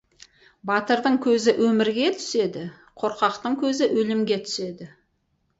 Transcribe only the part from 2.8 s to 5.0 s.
қорқақтың көзі өлімге түседі.